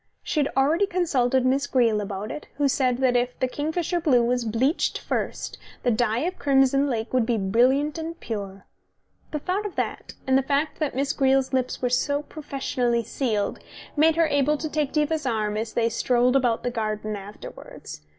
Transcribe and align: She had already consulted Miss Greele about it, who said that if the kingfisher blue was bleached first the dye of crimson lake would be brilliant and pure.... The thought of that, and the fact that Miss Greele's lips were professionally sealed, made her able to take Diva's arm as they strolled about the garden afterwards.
She 0.23 0.39
had 0.39 0.49
already 0.57 0.87
consulted 0.87 1.45
Miss 1.45 1.67
Greele 1.67 2.01
about 2.01 2.31
it, 2.31 2.47
who 2.55 2.67
said 2.67 2.97
that 3.01 3.15
if 3.15 3.39
the 3.39 3.47
kingfisher 3.47 4.01
blue 4.01 4.23
was 4.25 4.45
bleached 4.45 4.97
first 4.97 5.59
the 5.83 5.91
dye 5.91 6.21
of 6.21 6.39
crimson 6.39 6.89
lake 6.89 7.13
would 7.13 7.23
be 7.27 7.37
brilliant 7.37 7.99
and 7.99 8.19
pure.... 8.19 8.65
The 9.29 9.37
thought 9.37 9.63
of 9.67 9.75
that, 9.75 10.15
and 10.25 10.35
the 10.39 10.41
fact 10.41 10.79
that 10.79 10.95
Miss 10.95 11.13
Greele's 11.13 11.53
lips 11.53 11.83
were 11.83 12.23
professionally 12.23 13.03
sealed, 13.03 13.59
made 13.95 14.15
her 14.15 14.25
able 14.25 14.57
to 14.57 14.69
take 14.69 14.91
Diva's 14.91 15.27
arm 15.27 15.55
as 15.55 15.73
they 15.73 15.87
strolled 15.87 16.35
about 16.35 16.63
the 16.63 16.71
garden 16.71 17.15
afterwards. 17.15 18.01